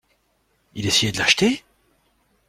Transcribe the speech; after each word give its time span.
Il 0.73 0.87
essayait 0.87 1.11
de 1.11 1.19
l’acheter? 1.19 1.63